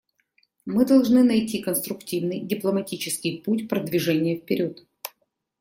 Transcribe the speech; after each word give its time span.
Мы 0.65 0.83
должны 0.87 1.21
найти 1.21 1.61
конструктивный, 1.61 2.39
дипломатический 2.39 3.37
путь 3.39 3.69
продвижения 3.69 4.35
вперед. 4.35 4.87